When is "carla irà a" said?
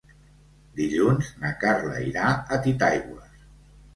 1.63-2.61